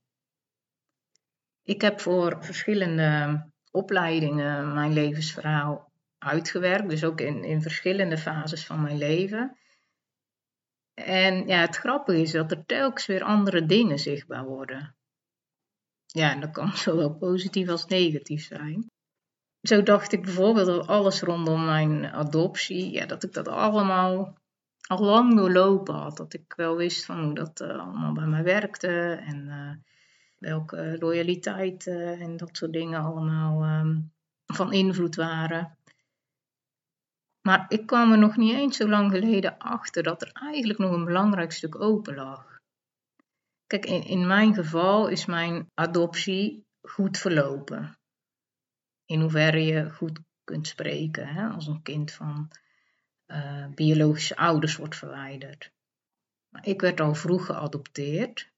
Ik 1.62 1.80
heb 1.80 2.00
voor 2.00 2.44
verschillende 2.44 3.44
opleidingen 3.70 4.74
mijn 4.74 4.92
levensverhaal 4.92 5.89
uitgewerkt, 6.20 6.88
dus 6.88 7.04
ook 7.04 7.20
in, 7.20 7.44
in 7.44 7.62
verschillende 7.62 8.18
fases 8.18 8.66
van 8.66 8.82
mijn 8.82 8.98
leven. 8.98 9.56
En 10.94 11.46
ja, 11.46 11.60
het 11.60 11.76
grappige 11.76 12.20
is 12.20 12.30
dat 12.30 12.50
er 12.50 12.66
telkens 12.66 13.06
weer 13.06 13.22
andere 13.22 13.66
dingen 13.66 13.98
zichtbaar 13.98 14.44
worden. 14.44 14.94
Ja, 16.06 16.32
en 16.32 16.40
dat 16.40 16.50
kan 16.50 16.76
zowel 16.86 17.14
positief 17.14 17.68
als 17.68 17.86
negatief 17.86 18.44
zijn. 18.44 18.90
Zo 19.62 19.82
dacht 19.82 20.12
ik 20.12 20.22
bijvoorbeeld 20.22 20.66
dat 20.66 20.86
alles 20.86 21.20
rondom 21.20 21.64
mijn 21.64 22.06
adoptie, 22.06 22.90
ja, 22.92 23.06
dat 23.06 23.22
ik 23.22 23.32
dat 23.32 23.48
allemaal 23.48 24.38
al 24.86 25.04
lang 25.04 25.36
doorlopen 25.36 25.94
had. 25.94 26.16
Dat 26.16 26.34
ik 26.34 26.52
wel 26.56 26.76
wist 26.76 27.04
van 27.04 27.24
hoe 27.24 27.34
dat 27.34 27.60
uh, 27.60 27.68
allemaal 27.68 28.12
bij 28.12 28.26
mij 28.26 28.42
werkte 28.42 29.22
en 29.26 29.46
uh, 29.46 29.72
welke 30.38 30.96
loyaliteit 30.98 31.86
en 31.86 32.36
dat 32.36 32.56
soort 32.56 32.72
dingen 32.72 33.00
allemaal 33.00 33.80
um, 33.80 34.12
van 34.46 34.72
invloed 34.72 35.16
waren. 35.16 35.78
Maar 37.40 37.64
ik 37.68 37.86
kwam 37.86 38.12
er 38.12 38.18
nog 38.18 38.36
niet 38.36 38.54
eens 38.54 38.76
zo 38.76 38.88
lang 38.88 39.10
geleden 39.10 39.58
achter 39.58 40.02
dat 40.02 40.22
er 40.22 40.30
eigenlijk 40.32 40.78
nog 40.78 40.92
een 40.92 41.04
belangrijk 41.04 41.52
stuk 41.52 41.80
open 41.80 42.14
lag. 42.14 42.58
Kijk, 43.66 43.86
in, 43.86 44.26
mijn 44.26 44.54
geval 44.54 45.08
is 45.08 45.26
mijn 45.26 45.70
adoptie 45.74 46.66
goed 46.80 47.18
verlopen. 47.18 47.98
In 49.04 49.20
hoeverre 49.20 49.64
je 49.64 49.90
goed 49.90 50.20
kunt 50.44 50.66
spreken 50.66 51.26
hè, 51.26 51.48
als 51.48 51.66
een 51.66 51.82
kind 51.82 52.12
van 52.12 52.50
uh, 53.26 53.66
biologische 53.74 54.36
ouders 54.36 54.76
wordt 54.76 54.96
verwijderd. 54.96 55.72
Maar 56.48 56.66
ik 56.66 56.80
werd 56.80 57.00
al 57.00 57.14
vroeg 57.14 57.46
geadopteerd. 57.46 58.50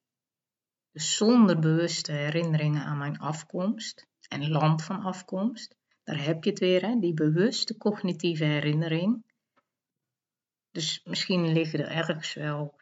Dus 0.93 1.17
zonder 1.17 1.59
bewuste 1.59 2.12
herinneringen 2.12 2.85
aan 2.85 2.99
mijn 2.99 3.19
afkomst 3.19 4.07
en 4.29 4.51
land 4.51 4.85
van 4.85 5.03
afkomst. 5.03 5.77
Daar 6.04 6.25
heb 6.25 6.44
je 6.44 6.50
het 6.50 6.59
weer, 6.59 6.82
hè? 6.82 6.99
die 6.99 7.14
bewuste 7.14 7.76
cognitieve 7.76 8.44
herinnering. 8.44 9.25
Dus 10.71 11.00
misschien 11.04 11.52
liggen 11.52 11.78
er 11.78 11.90
ergens 11.90 12.35
wel 12.35 12.80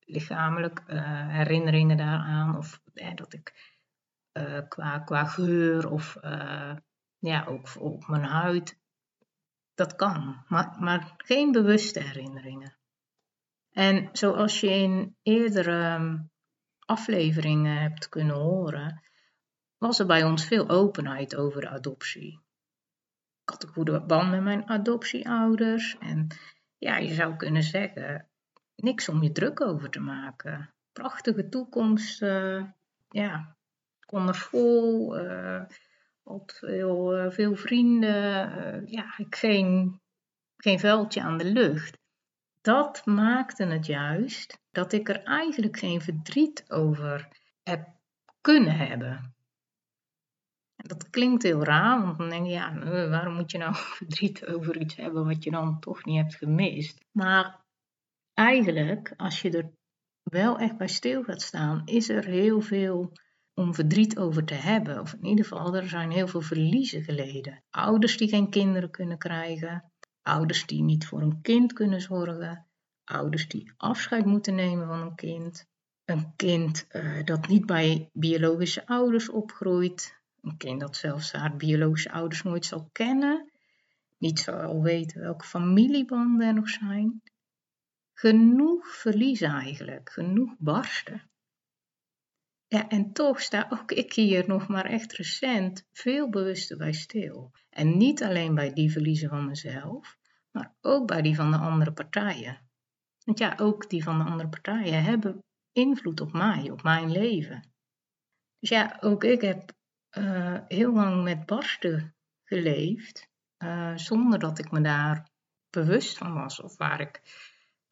lichamelijk 0.00 0.82
uh, 0.86 1.28
herinneringen 1.28 1.96
daaraan. 1.96 2.56
Of 2.56 2.80
dat 3.14 3.32
ik 3.32 3.76
uh, 4.32 4.60
qua, 4.68 4.98
qua 4.98 5.24
geur 5.24 5.90
of 5.90 6.16
uh, 6.24 6.76
ja, 7.18 7.44
ook 7.44 7.68
op 7.78 8.06
mijn 8.06 8.24
huid. 8.24 8.78
Dat 9.74 9.96
kan, 9.96 10.44
maar, 10.48 10.76
maar 10.78 11.14
geen 11.16 11.52
bewuste 11.52 12.00
herinneringen. 12.00 12.76
En 13.72 14.08
zoals 14.12 14.60
je 14.60 14.70
in 14.70 15.16
eerdere 15.22 15.82
ehm, 15.82 16.18
afleveringen 16.78 17.76
hebt 17.76 18.08
kunnen 18.08 18.36
horen, 18.36 19.02
was 19.76 19.98
er 19.98 20.06
bij 20.06 20.24
ons 20.24 20.44
veel 20.44 20.68
openheid 20.68 21.36
over 21.36 21.60
de 21.60 21.68
adoptie. 21.68 22.40
Ik 23.48 23.54
had 23.54 23.62
een 23.62 23.74
goede 23.74 24.00
band 24.00 24.30
met 24.30 24.42
mijn 24.42 24.68
adoptieouders 24.68 25.96
en 25.98 26.26
ja, 26.78 26.96
je 26.96 27.14
zou 27.14 27.36
kunnen 27.36 27.62
zeggen, 27.62 28.26
niks 28.76 29.08
om 29.08 29.22
je 29.22 29.32
druk 29.32 29.60
over 29.60 29.90
te 29.90 30.00
maken. 30.00 30.74
Prachtige 30.92 31.48
toekomst, 31.48 32.22
uh, 32.22 32.64
ja, 33.08 33.56
kon 34.06 34.28
er 34.28 34.34
vol, 34.34 35.18
uh, 35.20 35.62
had 36.22 36.56
veel, 36.60 37.18
uh, 37.18 37.30
veel 37.30 37.56
vrienden, 37.56 38.86
ja, 38.86 39.14
geen, 39.30 40.00
geen 40.56 40.78
vuiltje 40.78 41.22
aan 41.22 41.38
de 41.38 41.52
lucht. 41.52 41.98
Dat 42.60 43.06
maakte 43.06 43.64
het 43.64 43.86
juist 43.86 44.60
dat 44.70 44.92
ik 44.92 45.08
er 45.08 45.22
eigenlijk 45.22 45.78
geen 45.78 46.00
verdriet 46.00 46.64
over 46.70 47.28
heb 47.62 47.88
kunnen 48.40 48.76
hebben. 48.76 49.34
Dat 50.86 51.10
klinkt 51.10 51.42
heel 51.42 51.64
raar, 51.64 52.02
want 52.02 52.18
dan 52.18 52.28
denk 52.28 52.46
je, 52.46 52.52
ja, 52.52 52.78
waarom 53.08 53.34
moet 53.34 53.50
je 53.50 53.58
nou 53.58 53.74
verdriet 53.98 54.46
over 54.46 54.80
iets 54.80 54.96
hebben 54.96 55.24
wat 55.24 55.44
je 55.44 55.50
dan 55.50 55.80
toch 55.80 56.04
niet 56.04 56.16
hebt 56.16 56.34
gemist? 56.34 57.04
Maar 57.12 57.64
eigenlijk, 58.34 59.14
als 59.16 59.42
je 59.42 59.50
er 59.50 59.70
wel 60.22 60.58
echt 60.58 60.76
bij 60.76 60.88
stil 60.88 61.22
gaat 61.22 61.42
staan, 61.42 61.82
is 61.84 62.08
er 62.08 62.24
heel 62.24 62.60
veel 62.60 63.12
om 63.54 63.74
verdriet 63.74 64.18
over 64.18 64.44
te 64.44 64.54
hebben. 64.54 65.00
Of 65.00 65.12
in 65.12 65.24
ieder 65.24 65.44
geval, 65.44 65.74
er 65.74 65.88
zijn 65.88 66.10
heel 66.10 66.28
veel 66.28 66.40
verliezen 66.40 67.02
geleden. 67.02 67.62
Ouders 67.70 68.16
die 68.16 68.28
geen 68.28 68.50
kinderen 68.50 68.90
kunnen 68.90 69.18
krijgen, 69.18 69.92
ouders 70.22 70.66
die 70.66 70.82
niet 70.82 71.06
voor 71.06 71.20
een 71.20 71.40
kind 71.40 71.72
kunnen 71.72 72.00
zorgen, 72.00 72.66
ouders 73.04 73.48
die 73.48 73.72
afscheid 73.76 74.24
moeten 74.24 74.54
nemen 74.54 74.86
van 74.86 75.00
een 75.00 75.14
kind, 75.14 75.66
een 76.04 76.32
kind 76.36 76.86
uh, 76.92 77.24
dat 77.24 77.48
niet 77.48 77.66
bij 77.66 78.10
biologische 78.12 78.86
ouders 78.86 79.28
opgroeit, 79.28 80.17
een 80.48 80.56
kind 80.56 80.80
dat 80.80 80.96
zelfs 80.96 81.32
haar 81.32 81.56
biologische 81.56 82.10
ouders 82.10 82.42
nooit 82.42 82.64
zal 82.64 82.88
kennen, 82.92 83.50
niet 84.18 84.38
zal 84.38 84.82
weten 84.82 85.20
welke 85.20 85.44
familiebanden 85.44 86.46
er 86.46 86.54
nog 86.54 86.68
zijn. 86.68 87.22
Genoeg 88.12 88.86
verlies 88.86 89.40
eigenlijk, 89.40 90.10
genoeg 90.10 90.54
barsten. 90.58 91.30
Ja, 92.66 92.88
en 92.88 93.12
toch 93.12 93.40
sta 93.40 93.66
ook 93.70 93.92
ik 93.92 94.12
hier 94.12 94.44
nog 94.46 94.68
maar 94.68 94.84
echt 94.84 95.12
recent 95.12 95.86
veel 95.92 96.28
bewuster 96.28 96.76
bij 96.76 96.92
stil. 96.92 97.52
En 97.70 97.96
niet 97.96 98.22
alleen 98.22 98.54
bij 98.54 98.72
die 98.72 98.92
verliezen 98.92 99.28
van 99.28 99.46
mezelf, 99.46 100.16
maar 100.50 100.74
ook 100.80 101.06
bij 101.06 101.22
die 101.22 101.36
van 101.36 101.50
de 101.50 101.56
andere 101.56 101.92
partijen. 101.92 102.68
Want 103.24 103.38
ja, 103.38 103.54
ook 103.56 103.90
die 103.90 104.02
van 104.02 104.18
de 104.18 104.24
andere 104.24 104.48
partijen 104.48 105.02
hebben 105.02 105.44
invloed 105.72 106.20
op 106.20 106.32
mij, 106.32 106.70
op 106.70 106.82
mijn 106.82 107.10
leven. 107.10 107.72
Dus 108.58 108.68
ja, 108.68 108.96
ook 109.00 109.24
ik 109.24 109.40
heb 109.40 109.72
uh, 110.18 110.58
heel 110.68 110.92
lang 110.92 111.22
met 111.22 111.46
barsten 111.46 112.14
geleefd, 112.44 113.28
uh, 113.58 113.96
zonder 113.96 114.38
dat 114.38 114.58
ik 114.58 114.70
me 114.70 114.80
daar 114.80 115.30
bewust 115.70 116.18
van 116.18 116.34
was 116.34 116.60
of 116.60 116.76
waar 116.76 117.00
ik 117.00 117.20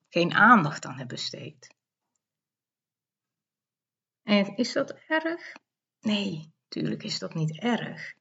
geen 0.09 0.35
aandacht 0.35 0.85
aan 0.85 0.99
heb 0.99 1.09
besteed. 1.09 1.75
En 4.23 4.57
is 4.57 4.73
dat 4.73 4.91
erg? 4.91 5.53
Nee, 6.01 6.53
natuurlijk 6.63 7.03
is 7.03 7.19
dat 7.19 7.35
niet 7.35 7.59
erg. 7.59 8.15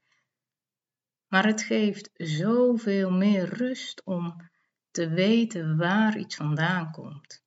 Maar 1.27 1.45
het 1.45 1.61
geeft 1.61 2.09
zoveel 2.13 3.11
meer 3.11 3.45
rust 3.45 4.03
om 4.03 4.49
te 4.91 5.09
weten 5.09 5.77
waar 5.77 6.17
iets 6.17 6.35
vandaan 6.35 6.91
komt. 6.91 7.44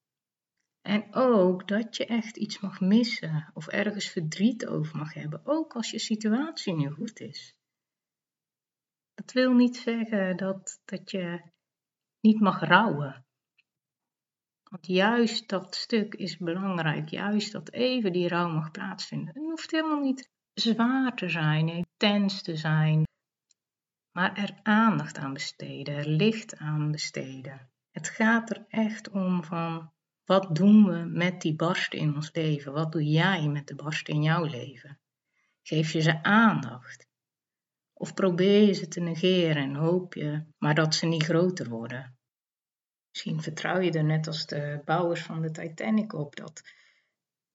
En 0.88 1.14
ook 1.14 1.68
dat 1.68 1.96
je 1.96 2.06
echt 2.06 2.36
iets 2.36 2.60
mag 2.60 2.80
missen 2.80 3.50
of 3.54 3.66
ergens 3.66 4.08
verdriet 4.08 4.66
over 4.66 4.96
mag 4.96 5.14
hebben, 5.14 5.40
ook 5.44 5.74
als 5.74 5.90
je 5.90 5.98
situatie 5.98 6.74
nu 6.74 6.90
goed 6.90 7.20
is. 7.20 7.56
Dat 9.14 9.32
wil 9.32 9.52
niet 9.52 9.76
zeggen 9.76 10.36
dat, 10.36 10.80
dat 10.84 11.10
je 11.10 11.42
niet 12.20 12.40
mag 12.40 12.60
rouwen. 12.60 13.26
Want 14.62 14.86
juist 14.86 15.48
dat 15.48 15.74
stuk 15.74 16.14
is 16.14 16.36
belangrijk, 16.36 17.08
juist 17.08 17.52
dat 17.52 17.72
even 17.72 18.12
die 18.12 18.28
rouw 18.28 18.48
mag 18.48 18.70
plaatsvinden. 18.70 19.34
Het 19.34 19.36
hoeft 19.36 19.70
helemaal 19.70 20.00
niet 20.00 20.30
zwaar 20.54 21.16
te 21.16 21.28
zijn, 21.28 21.68
intens 21.68 22.42
te 22.42 22.56
zijn, 22.56 23.02
maar 24.12 24.36
er 24.36 24.60
aandacht 24.62 25.18
aan 25.18 25.32
besteden, 25.32 25.94
er 25.94 26.08
licht 26.08 26.56
aan 26.56 26.90
besteden. 26.90 27.70
Het 27.90 28.08
gaat 28.08 28.50
er 28.50 28.64
echt 28.68 29.10
om 29.10 29.44
van 29.44 29.96
wat 30.28 30.54
doen 30.54 30.84
we 30.84 31.04
met 31.04 31.40
die 31.40 31.54
barsten 31.56 31.98
in 31.98 32.14
ons 32.14 32.30
leven? 32.32 32.72
Wat 32.72 32.92
doe 32.92 33.04
jij 33.04 33.48
met 33.48 33.66
de 33.66 33.74
barsten 33.74 34.14
in 34.14 34.22
jouw 34.22 34.44
leven? 34.44 35.00
Geef 35.62 35.92
je 35.92 36.00
ze 36.00 36.22
aandacht? 36.22 37.06
Of 37.92 38.14
probeer 38.14 38.66
je 38.66 38.72
ze 38.72 38.88
te 38.88 39.00
negeren 39.00 39.62
en 39.62 39.74
hoop 39.74 40.14
je 40.14 40.44
maar 40.58 40.74
dat 40.74 40.94
ze 40.94 41.06
niet 41.06 41.22
groter 41.22 41.68
worden? 41.68 42.18
Misschien 43.10 43.42
vertrouw 43.42 43.80
je 43.80 43.90
er 43.90 44.04
net 44.04 44.26
als 44.26 44.46
de 44.46 44.82
bouwers 44.84 45.22
van 45.22 45.42
de 45.42 45.50
Titanic 45.50 46.12
op 46.12 46.36
dat 46.36 46.62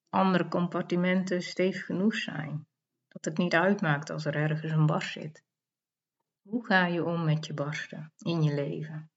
andere 0.10 0.48
compartimenten 0.48 1.42
stevig 1.42 1.86
genoeg 1.86 2.16
zijn. 2.16 2.68
Dat 3.08 3.26
het 3.26 3.38
niet 3.38 3.54
uitmaakt 3.54 4.10
als 4.10 4.26
er 4.26 4.36
ergens 4.36 4.72
een 4.72 4.86
barst 4.86 5.12
zit. 5.12 5.44
Hoe 6.42 6.66
ga 6.66 6.86
je 6.86 7.04
om 7.04 7.26
met 7.26 7.46
je 7.46 7.54
barsten 7.54 8.14
in 8.18 8.44
je 8.44 8.54
leven? 8.54 9.13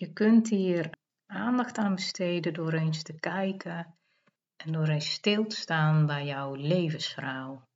Je 0.00 0.12
kunt 0.12 0.48
hier 0.48 0.90
aandacht 1.26 1.78
aan 1.78 1.94
besteden 1.94 2.54
door 2.54 2.72
eens 2.72 3.02
te 3.02 3.18
kijken 3.18 3.98
en 4.56 4.72
door 4.72 4.88
eens 4.88 5.12
stil 5.12 5.46
te 5.46 5.56
staan 5.56 6.06
bij 6.06 6.26
jouw 6.26 6.54
levensverhaal. 6.54 7.68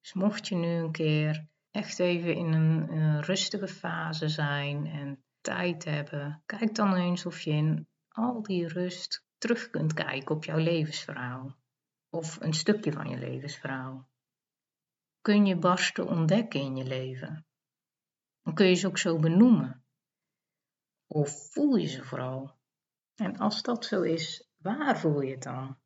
Dus 0.00 0.12
mocht 0.12 0.48
je 0.48 0.54
nu 0.54 0.68
een 0.68 0.92
keer 0.92 1.46
echt 1.70 1.98
even 1.98 2.34
in 2.34 2.52
een, 2.52 3.22
rustige 3.22 3.68
fase 3.68 4.28
zijn 4.28 4.86
en 4.86 5.24
tijd 5.40 5.84
hebben, 5.84 6.42
kijk 6.46 6.74
dan 6.74 6.94
eens 6.94 7.26
of 7.26 7.40
je 7.40 7.50
in 7.50 7.88
al 8.08 8.42
die 8.42 8.68
rust 8.68 9.24
terug 9.38 9.70
kunt 9.70 9.94
kijken 9.94 10.34
op 10.34 10.44
jouw 10.44 10.58
levensverhaal 10.58 11.56
of 12.10 12.40
een 12.40 12.54
stukje 12.54 12.92
van 12.92 13.08
je 13.08 13.18
levensverhaal. 13.18 14.08
Kun 15.20 15.46
je 15.46 15.56
barsten 15.56 16.08
ontdekken 16.08 16.60
in 16.60 16.76
je 16.76 16.84
leven? 16.84 17.46
Dan 18.42 18.54
kun 18.54 18.66
je 18.66 18.74
ze 18.74 18.86
ook 18.86 18.98
zo 18.98 19.18
benoemen. 19.18 19.82
Of 21.08 21.52
voel 21.52 21.76
je 21.76 21.86
ze 21.86 22.04
vooral? 22.04 22.56
En 23.14 23.36
als 23.36 23.62
dat 23.62 23.84
zo 23.84 24.02
is, 24.02 24.48
waar 24.56 24.98
voel 24.98 25.20
je 25.20 25.30
het 25.30 25.42
dan? 25.42 25.78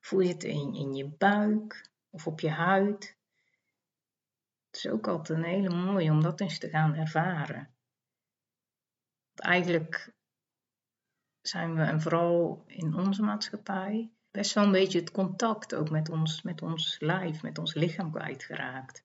Voel 0.00 0.20
je 0.20 0.32
het 0.32 0.44
in, 0.44 0.74
in 0.74 0.94
je 0.94 1.08
buik 1.08 1.90
of 2.10 2.26
op 2.26 2.40
je 2.40 2.50
huid? 2.50 3.16
Het 4.66 4.76
is 4.84 4.88
ook 4.88 5.08
altijd 5.08 5.38
een 5.38 5.44
hele 5.44 5.74
mooie 5.74 6.10
om 6.10 6.22
dat 6.22 6.40
eens 6.40 6.58
te 6.58 6.68
gaan 6.68 6.94
ervaren. 6.94 7.74
Want 9.26 9.40
eigenlijk 9.40 10.14
zijn 11.40 11.74
we, 11.74 11.82
en 11.82 12.00
vooral 12.00 12.64
in 12.66 12.94
onze 12.94 13.22
maatschappij, 13.22 14.12
best 14.30 14.54
wel 14.54 14.64
een 14.64 14.72
beetje 14.72 14.98
het 14.98 15.10
contact 15.10 15.74
ook 15.74 15.90
met 15.90 16.08
ons, 16.08 16.42
met 16.42 16.62
ons 16.62 17.00
lijf, 17.00 17.42
met 17.42 17.58
ons 17.58 17.74
lichaam 17.74 18.10
kwijtgeraakt. 18.10 19.04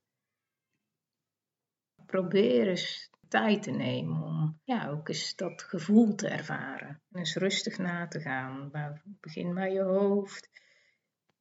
Probeer 2.05 2.67
eens 2.67 3.10
tijd 3.31 3.63
te 3.63 3.71
nemen 3.71 4.21
om 4.21 4.59
ja, 4.63 4.89
ook 4.89 5.07
eens 5.07 5.35
dat 5.35 5.61
gevoel 5.61 6.15
te 6.15 6.27
ervaren. 6.27 7.01
En 7.11 7.19
eens 7.19 7.35
rustig 7.35 7.77
na 7.77 8.07
te 8.07 8.19
gaan. 8.19 8.71
Begin 9.19 9.53
bij 9.53 9.73
je 9.73 9.81
hoofd. 9.81 10.49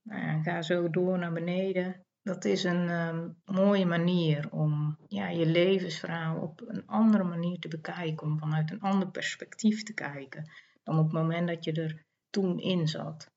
Nou, 0.02 0.42
ga 0.42 0.62
zo 0.62 0.90
door 0.90 1.18
naar 1.18 1.32
beneden. 1.32 2.04
Dat 2.22 2.44
is 2.44 2.64
een 2.64 2.88
um, 2.88 3.36
mooie 3.44 3.86
manier 3.86 4.50
om 4.50 4.98
ja, 5.08 5.28
je 5.28 5.46
levensverhaal 5.46 6.40
op 6.40 6.62
een 6.66 6.86
andere 6.86 7.24
manier 7.24 7.58
te 7.58 7.68
bekijken. 7.68 8.26
Om 8.26 8.38
vanuit 8.38 8.70
een 8.70 8.80
ander 8.80 9.10
perspectief 9.10 9.82
te 9.82 9.94
kijken 9.94 10.50
dan 10.82 10.98
op 10.98 11.04
het 11.04 11.12
moment 11.12 11.48
dat 11.48 11.64
je 11.64 11.72
er 11.72 12.04
toen 12.30 12.58
in 12.58 12.88
zat. 12.88 13.30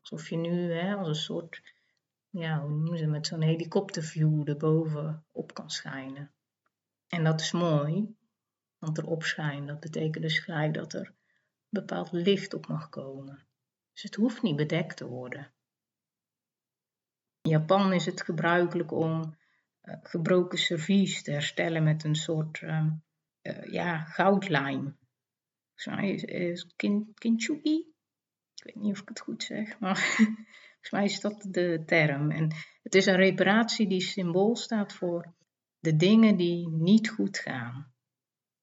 Alsof 0.00 0.28
je 0.28 0.36
nu 0.36 0.72
hè, 0.72 0.94
als 0.94 1.08
een 1.08 1.14
soort, 1.14 1.62
ja, 2.30 2.60
hoe 2.60 2.70
noemen 2.70 2.98
ze 2.98 3.06
met 3.06 3.26
zo'n 3.26 3.42
helikopterview 3.42 4.48
erboven 4.48 5.24
op 5.32 5.54
kan 5.54 5.70
schijnen. 5.70 6.32
En 7.16 7.24
dat 7.24 7.40
is 7.40 7.52
mooi, 7.52 8.16
want 8.78 8.98
erop 8.98 9.22
schijnen, 9.22 9.66
dat 9.66 9.80
betekent 9.80 10.24
dus 10.24 10.38
gelijk 10.38 10.74
dat 10.74 10.92
er 10.92 11.14
bepaald 11.68 12.12
licht 12.12 12.54
op 12.54 12.66
mag 12.66 12.88
komen. 12.88 13.46
Dus 13.92 14.02
het 14.02 14.14
hoeft 14.14 14.42
niet 14.42 14.56
bedekt 14.56 14.96
te 14.96 15.06
worden. 15.06 15.52
In 17.40 17.50
Japan 17.50 17.92
is 17.92 18.06
het 18.06 18.22
gebruikelijk 18.22 18.92
om 18.92 19.36
uh, 19.82 19.94
gebroken 20.02 20.58
servies 20.58 21.22
te 21.22 21.30
herstellen 21.30 21.84
met 21.84 22.04
een 22.04 22.14
soort 22.14 22.60
uh, 22.60 22.86
uh, 23.42 23.72
ja, 23.72 24.04
goudlijm. 24.04 24.98
Volgens 25.74 25.86
mij 25.86 26.10
is, 26.10 26.22
is 26.22 26.66
kin, 26.76 27.12
kintsugi. 27.14 27.94
Ik 28.54 28.64
weet 28.64 28.82
niet 28.82 28.92
of 28.92 29.00
ik 29.00 29.08
het 29.08 29.20
goed 29.20 29.42
zeg, 29.42 29.78
maar 29.78 29.96
volgens 30.80 30.90
mij 30.90 31.04
is 31.04 31.20
dat 31.20 31.46
de 31.50 31.82
term. 31.86 32.30
En 32.30 32.54
het 32.82 32.94
is 32.94 33.06
een 33.06 33.16
reparatie 33.16 33.88
die 33.88 34.00
symbool 34.00 34.56
staat 34.56 34.92
voor 34.92 35.34
de 35.82 35.96
dingen 35.96 36.36
die 36.36 36.68
niet 36.68 37.08
goed 37.08 37.38
gaan. 37.38 37.92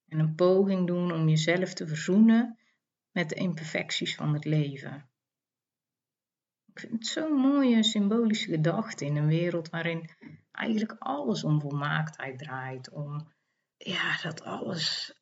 En 0.07 0.19
een 0.19 0.35
poging 0.35 0.87
doen 0.87 1.11
om 1.11 1.29
jezelf 1.29 1.73
te 1.73 1.87
verzoenen 1.87 2.57
met 3.11 3.29
de 3.29 3.35
imperfecties 3.35 4.15
van 4.15 4.33
het 4.33 4.45
leven. 4.45 5.09
Ik 6.65 6.79
vind 6.79 6.91
het 6.91 7.07
zo'n 7.07 7.33
mooie 7.33 7.83
symbolische 7.83 8.49
gedachte 8.49 9.05
in 9.05 9.15
een 9.15 9.27
wereld 9.27 9.69
waarin 9.69 10.09
eigenlijk 10.51 10.95
alles 10.99 11.43
om 11.43 11.61
volmaaktheid 11.61 12.39
draait. 12.39 12.89
Om 12.89 13.31
ja, 13.77 14.21
dat 14.21 14.43
alles 14.43 15.13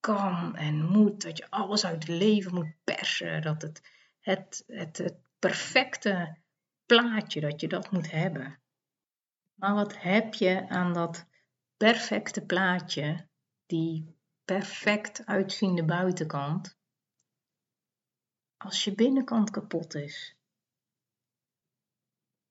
kan 0.00 0.56
en 0.56 0.84
moet, 0.84 1.22
dat 1.22 1.38
je 1.38 1.50
alles 1.50 1.84
uit 1.84 2.08
het 2.08 2.18
leven 2.18 2.54
moet 2.54 2.74
persen, 2.84 3.42
dat 3.42 3.62
het, 3.62 3.82
het, 4.20 4.64
het, 4.66 4.98
het 4.98 5.16
perfecte 5.38 6.36
plaatje, 6.86 7.40
dat 7.40 7.60
je 7.60 7.68
dat 7.68 7.90
moet 7.90 8.10
hebben. 8.10 8.58
Maar 9.54 9.74
wat 9.74 10.00
heb 10.00 10.34
je 10.34 10.68
aan 10.68 10.92
dat 10.92 11.26
perfecte 11.78 12.46
plaatje, 12.46 13.28
die 13.66 14.16
perfect 14.44 15.26
uitziende 15.26 15.84
buitenkant, 15.84 16.78
als 18.56 18.84
je 18.84 18.94
binnenkant 18.94 19.50
kapot 19.50 19.94
is? 19.94 20.36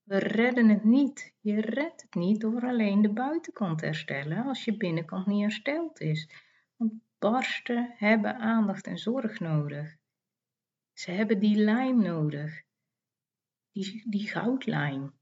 We 0.04 0.18
redden 0.18 0.70
het 0.70 0.84
niet. 0.84 1.34
Je 1.40 1.62
redt 1.62 2.02
het 2.02 2.16
niet 2.16 2.42
door 2.42 2.62
alleen 2.62 3.02
de 3.02 3.14
buitenkant 3.14 3.80
te 3.80 3.86
herstellen 3.86 4.46
als 4.46 4.66
je 4.66 4.78
binnenkant 4.78 5.26
niet 5.26 5.42
hersteld 5.42 6.00
is. 6.00 6.30
Want 6.76 6.94
barsten 7.20 7.94
hebben 7.98 8.38
aandacht 8.38 8.88
en 8.88 8.98
zorg 8.98 9.40
nodig. 9.40 9.96
Ze 10.94 11.12
hebben 11.12 11.40
die 11.40 11.56
lijm 11.56 12.02
nodig. 12.02 12.62
Die, 13.72 14.10
die 14.10 14.28
goudlijm. 14.28 15.14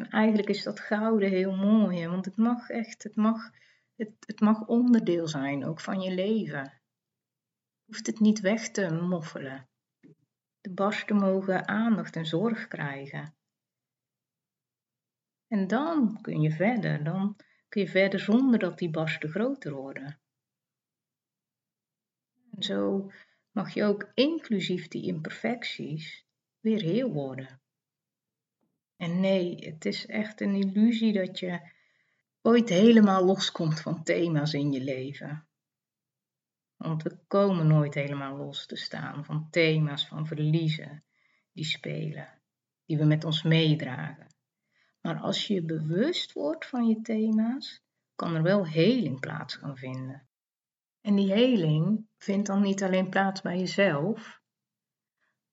En 0.00 0.10
eigenlijk 0.10 0.48
is 0.48 0.62
dat 0.62 0.80
gouden 0.80 1.28
heel 1.28 1.56
mooi, 1.56 2.08
want 2.08 2.24
het 2.24 2.36
mag 2.36 2.68
echt, 2.68 3.02
het 3.02 3.16
mag, 3.16 3.50
het, 3.96 4.12
het 4.20 4.40
mag 4.40 4.66
onderdeel 4.66 5.28
zijn 5.28 5.64
ook 5.64 5.80
van 5.80 6.00
je 6.00 6.14
leven. 6.14 6.62
Je 7.84 7.84
hoeft 7.86 8.06
het 8.06 8.20
niet 8.20 8.40
weg 8.40 8.70
te 8.70 8.92
moffelen. 8.92 9.68
De 10.60 10.72
barsten 10.72 11.16
mogen 11.16 11.68
aandacht 11.68 12.16
en 12.16 12.26
zorg 12.26 12.68
krijgen. 12.68 13.34
En 15.46 15.66
dan 15.66 16.20
kun 16.20 16.40
je 16.40 16.50
verder, 16.50 17.04
dan 17.04 17.36
kun 17.68 17.82
je 17.82 17.88
verder 17.88 18.20
zonder 18.20 18.58
dat 18.58 18.78
die 18.78 18.90
barsten 18.90 19.28
groter 19.28 19.72
worden. 19.72 20.20
En 22.50 22.62
zo 22.62 23.10
mag 23.50 23.74
je 23.74 23.84
ook 23.84 24.10
inclusief 24.14 24.88
die 24.88 25.06
imperfecties 25.06 26.26
weer 26.60 26.80
heel 26.80 27.12
worden. 27.12 27.60
En 29.00 29.20
nee, 29.20 29.56
het 29.56 29.84
is 29.84 30.06
echt 30.06 30.40
een 30.40 30.54
illusie 30.54 31.12
dat 31.12 31.38
je 31.38 31.60
ooit 32.42 32.68
helemaal 32.68 33.24
loskomt 33.24 33.80
van 33.80 34.02
thema's 34.02 34.52
in 34.52 34.72
je 34.72 34.80
leven. 34.80 35.46
Want 36.76 37.02
we 37.02 37.18
komen 37.26 37.66
nooit 37.66 37.94
helemaal 37.94 38.36
los 38.36 38.66
te 38.66 38.76
staan 38.76 39.24
van 39.24 39.50
thema's 39.50 40.06
van 40.06 40.26
verliezen 40.26 41.04
die 41.52 41.64
spelen, 41.64 42.28
die 42.84 42.98
we 42.98 43.04
met 43.04 43.24
ons 43.24 43.42
meedragen. 43.42 44.26
Maar 45.00 45.18
als 45.18 45.46
je 45.46 45.62
bewust 45.62 46.32
wordt 46.32 46.66
van 46.66 46.86
je 46.86 47.00
thema's, 47.00 47.82
kan 48.14 48.34
er 48.34 48.42
wel 48.42 48.66
heling 48.66 49.20
plaats 49.20 49.54
gaan 49.54 49.76
vinden. 49.76 50.28
En 51.00 51.14
die 51.14 51.32
heling 51.32 52.06
vindt 52.18 52.46
dan 52.46 52.62
niet 52.62 52.82
alleen 52.82 53.08
plaats 53.08 53.40
bij 53.40 53.58
jezelf, 53.58 54.39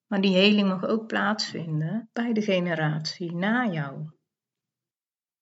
maar 0.08 0.22
die 0.22 0.36
heling 0.36 0.68
mag 0.68 0.84
ook 0.84 1.08
plaatsvinden 1.08 2.10
bij 2.14 2.34
de 2.34 2.42
generatie 2.42 3.36
na 3.36 3.66
jou. 3.66 4.10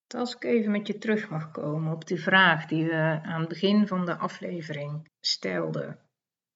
Als 0.08 0.36
ik 0.36 0.44
even 0.44 0.72
met 0.72 0.88
je 0.88 0.98
terug 0.98 1.30
mag 1.30 1.52
komen 1.52 1.94
op 1.94 2.08
die 2.08 2.22
vraag 2.22 2.66
die 2.66 2.86
we 2.86 3.20
aan 3.24 3.40
het 3.40 3.50
begin 3.50 3.88
van 3.88 4.06
de 4.06 4.16
aflevering 4.16 5.10
stelden: 5.20 6.00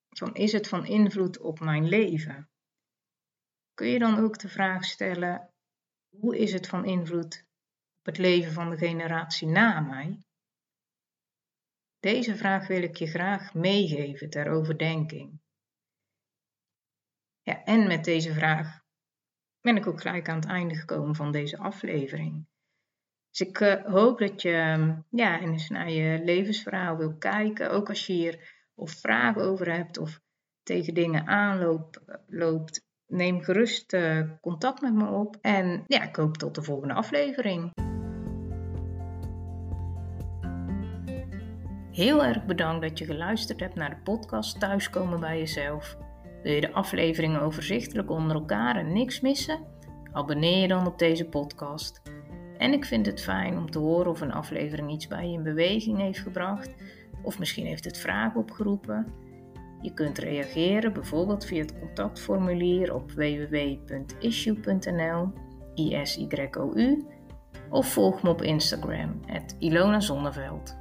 van 0.09 0.35
is 0.35 0.51
het 0.51 0.67
van 0.67 0.85
invloed 0.85 1.39
op 1.39 1.59
mijn 1.59 1.87
leven? 1.87 2.49
Kun 3.73 3.87
je 3.87 3.99
dan 3.99 4.17
ook 4.19 4.39
de 4.39 4.49
vraag 4.49 4.83
stellen: 4.83 5.49
hoe 6.09 6.37
is 6.37 6.53
het 6.53 6.67
van 6.67 6.85
invloed 6.85 7.45
op 7.99 8.05
het 8.05 8.17
leven 8.17 8.51
van 8.51 8.69
de 8.69 8.77
generatie 8.77 9.47
na 9.47 9.79
mij? 9.79 10.23
Deze 11.99 12.35
vraag 12.35 12.67
wil 12.67 12.83
ik 12.83 12.95
je 12.95 13.07
graag 13.07 13.53
meegeven 13.53 14.29
ter 14.29 14.49
overdenking. 14.49 15.39
En 17.53 17.87
met 17.87 18.03
deze 18.03 18.33
vraag 18.33 18.79
ben 19.61 19.77
ik 19.77 19.87
ook 19.87 20.01
gelijk 20.01 20.29
aan 20.29 20.39
het 20.39 20.49
einde 20.49 20.75
gekomen 20.75 21.15
van 21.15 21.31
deze 21.31 21.57
aflevering. 21.57 22.47
Dus 23.29 23.47
ik 23.47 23.59
uh, 23.59 23.85
hoop 23.85 24.19
dat 24.19 24.41
je 24.41 24.75
um, 24.77 25.05
ja, 25.09 25.39
eens 25.39 25.69
naar 25.69 25.91
je 25.91 26.23
levensverhaal 26.23 26.97
wil 26.97 27.17
kijken. 27.17 27.71
Ook 27.71 27.89
als 27.89 28.05
je 28.05 28.13
hier 28.13 28.67
of 28.75 28.91
vragen 28.91 29.41
over 29.41 29.73
hebt 29.73 29.97
of 29.97 30.19
tegen 30.63 30.93
dingen 30.93 31.27
aanloopt, 31.27 32.81
neem 33.07 33.41
gerust 33.41 33.93
uh, 33.93 34.29
contact 34.41 34.81
met 34.81 34.93
me 34.93 35.07
op. 35.07 35.37
En 35.41 35.83
ja, 35.87 36.03
ik 36.03 36.15
hoop 36.15 36.37
tot 36.37 36.55
de 36.55 36.63
volgende 36.63 36.93
aflevering. 36.93 37.71
Heel 41.91 42.23
erg 42.23 42.45
bedankt 42.45 42.81
dat 42.81 42.97
je 42.97 43.05
geluisterd 43.05 43.59
hebt 43.59 43.75
naar 43.75 43.89
de 43.89 44.01
podcast 44.03 44.59
Thuiskomen 44.59 45.19
bij 45.19 45.37
jezelf. 45.37 45.97
Wil 46.43 46.53
je 46.53 46.61
de 46.61 46.73
afleveringen 46.73 47.41
overzichtelijk 47.41 48.09
onder 48.09 48.35
elkaar 48.35 48.75
en 48.75 48.93
niks 48.93 49.21
missen? 49.21 49.59
Abonneer 50.11 50.61
je 50.61 50.67
dan 50.67 50.87
op 50.87 50.99
deze 50.99 51.25
podcast. 51.25 52.01
En 52.57 52.73
ik 52.73 52.85
vind 52.85 53.05
het 53.05 53.21
fijn 53.21 53.57
om 53.57 53.71
te 53.71 53.79
horen 53.79 54.11
of 54.11 54.21
een 54.21 54.31
aflevering 54.31 54.91
iets 54.91 55.07
bij 55.07 55.27
je 55.27 55.33
in 55.33 55.43
beweging 55.43 55.97
heeft 55.97 56.19
gebracht, 56.19 56.75
of 57.23 57.39
misschien 57.39 57.65
heeft 57.65 57.85
het 57.85 57.97
vragen 57.97 58.39
opgeroepen. 58.39 59.07
Je 59.81 59.93
kunt 59.93 60.17
reageren 60.17 60.93
bijvoorbeeld 60.93 61.45
via 61.45 61.61
het 61.61 61.79
contactformulier 61.79 62.93
op 62.93 63.11
www.issue.nl, 63.11 64.13
ISYOU, 65.75 67.05
of 67.69 67.87
volg 67.87 68.23
me 68.23 68.29
op 68.29 68.41
Instagram, 68.41 69.19
Ilona 69.59 69.99
Zonneveld. 69.99 70.78